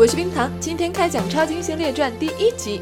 [0.00, 2.80] 我是冰糖，今天开讲《超级英雄列传》第一集。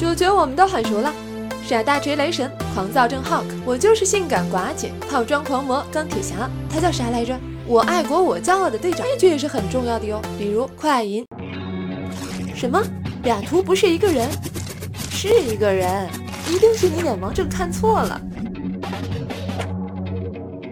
[0.00, 1.14] 主角我们都很熟了，
[1.62, 6.50] 傻大锤雷神、狂躁症 Hulk，我就是性感寡姐、套装狂魔钢铁侠。
[6.68, 7.38] 他叫啥来着？
[7.68, 9.06] 我爱国我骄傲的队长。
[9.06, 10.20] 这句也是很重要的哟。
[10.36, 11.24] 比如快银。
[12.52, 12.82] 什么？
[13.22, 14.28] 俩图不是一个人？
[15.12, 16.10] 是一个人，
[16.50, 18.20] 一定是你眼盲症看错了。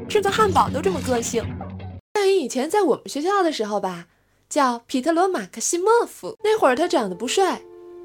[0.08, 1.44] 吃个汉堡都这么个性。
[2.14, 4.06] 快银以前在我们学校的时候吧，
[4.48, 6.36] 叫皮特罗·马克西莫夫。
[6.42, 7.60] 那会儿他长得不帅，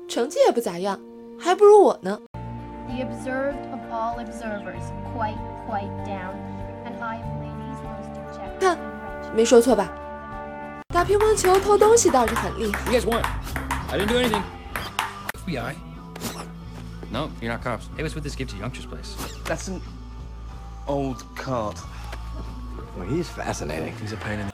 [0.07, 0.99] 成绩也不咋样。
[1.39, 2.19] 还不如我呢。
[2.87, 4.83] The observed of all observers,
[5.15, 5.37] quite,
[5.67, 6.35] quite down,
[6.85, 8.59] and high ladies most check.
[8.59, 8.77] 看，
[9.35, 9.91] 没说错吧？
[10.89, 12.91] 打乒乓球偷东西倒是很厉害。
[12.91, 13.23] You guys won.
[13.89, 14.43] I didn't do anything.
[15.45, 15.75] FBI?
[17.11, 17.87] No, you're not cops.
[17.95, 19.15] Hey, what's with this gift to youngsters place?
[19.45, 19.81] That's an
[20.87, 21.77] old card.
[22.97, 23.93] Well, he's fascinating.
[24.01, 24.50] He's a pain in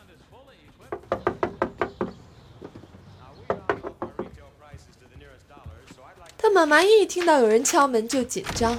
[6.49, 8.75] 妈妈一听到有人敲门就紧张。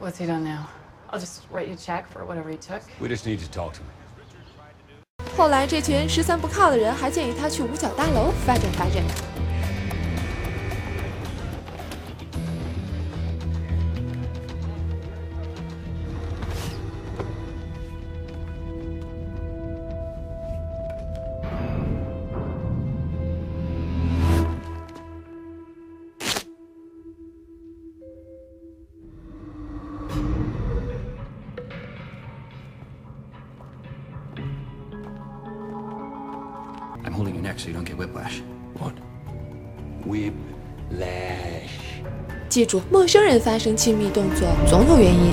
[0.00, 0.66] What's he done now?
[1.10, 2.82] I'll just write you a check for whatever he took.
[3.00, 3.96] We just need to talk to him.
[5.36, 9.35] 后来这群十三不靠的人还建议他去五角大楼发展发展。
[37.05, 38.41] I'm holding your neck so you don't get whiplash.
[38.79, 38.93] What?
[40.05, 41.69] Whiplash.
[42.49, 45.31] 记住，陌生人发生亲密动作总有原因。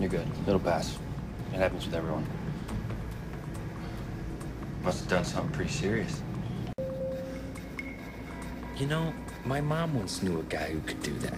[0.00, 0.26] You're good.
[0.46, 0.96] It'll pass.
[1.52, 2.24] It happens with everyone.
[4.84, 6.22] Must have done something pretty serious.
[8.76, 9.12] You know,
[9.44, 11.34] my mom once knew a guy who could do that.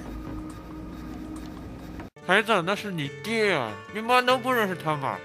[2.25, 3.73] 孩子，那是你爹啊！
[3.93, 5.19] 你妈能不认识他吗？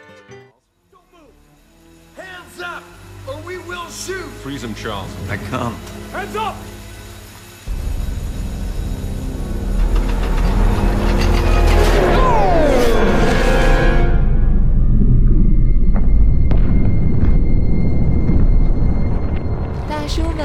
[2.17, 2.83] Hands up,
[3.27, 4.25] or we will shoot!
[4.43, 5.11] Freeze him, Charles.
[5.29, 5.75] I come.
[6.11, 6.55] Hands up!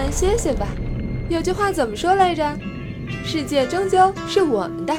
[0.07, 0.65] 大叔们歇歇吧。
[1.27, 2.57] 有句话怎么说来着？
[3.25, 4.93] 世界终究是我们的。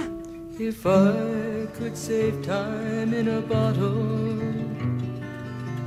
[0.58, 4.36] If I could save time in a bottle,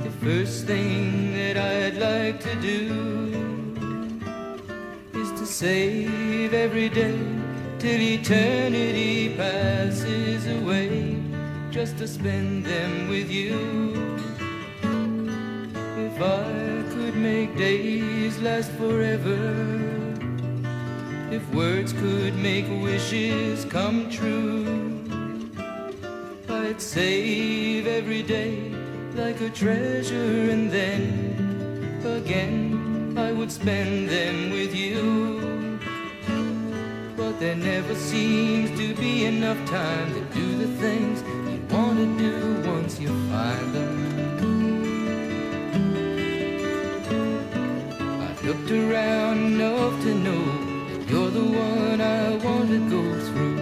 [0.02, 2.88] the first thing that I'd like to do
[5.14, 7.14] is to save every day
[7.78, 11.14] till eternity passes away,
[11.70, 13.54] just to spend them with you.
[15.96, 16.71] If I
[17.22, 19.38] make days last forever.
[21.30, 25.00] If words could make wishes come true,
[26.48, 28.74] I'd save every day
[29.14, 35.78] like a treasure, and then again I would spend them with you.
[37.16, 42.18] But there never seems to be enough time to do the things you want to
[42.18, 44.61] do once you find them.
[48.44, 50.44] Looked around enough to know
[51.06, 53.61] you're the one I want to go through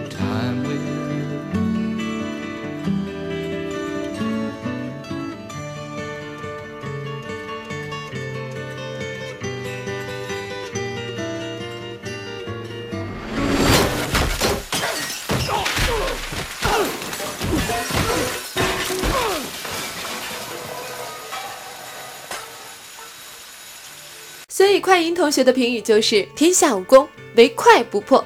[24.81, 28.25] 快银同学的评语就是：天下武功，唯快不破。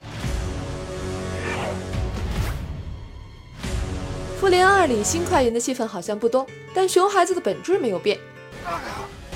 [4.38, 8.18] 复联二里新快银的戏份好像不多，但熊孩子的本质没有变。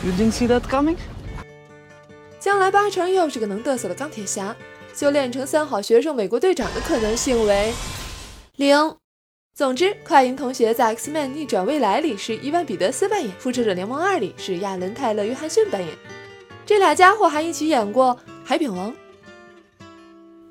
[0.04, 0.96] You didn't see that coming?
[2.38, 4.54] 将来八成又是个能嘚瑟的钢铁侠，
[4.94, 7.72] 修炼成三好学生美国队长的可能性为
[8.56, 8.96] 零。
[9.54, 15.90] 总之，快银同学在《X-Men 逆转未来》里是伊万彼得斯扮演，《复仇者联盟二》里是亚伦泰勒约翰逊扮演，
[16.70, 18.92] 这俩家伙还一起演过《海扁王》。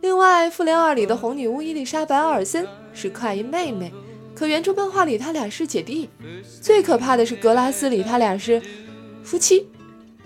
[0.02, 3.90] 另外，《复联二》里的红女巫伊丽莎白·奥尔森是快银妹妹，
[4.36, 6.10] 可原著漫画里他俩是姐弟。
[6.62, 8.62] 最可怕的是格拉斯里他俩是
[9.24, 9.66] 夫妻。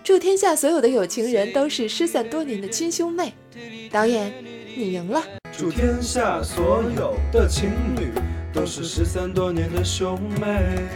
[0.03, 3.31] 祝天下所有的有情人都是失散多年的亲兄妹。
[3.91, 4.33] 导演，
[4.75, 5.21] 你赢了。
[5.55, 8.11] 祝天下所有的情侣
[8.51, 10.87] 都是失散多年的兄妹。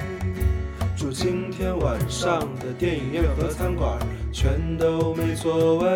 [0.98, 4.00] 祝今天晚上的电影院和餐馆
[4.34, 5.88] 全都没座位。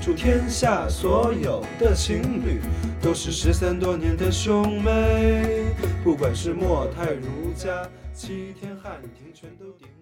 [0.00, 2.58] 祝天下所有的情侣
[3.02, 5.74] 都是失散多年的兄妹。
[6.02, 9.99] 不管是莫泰、如家、七天汉庭，全都顶。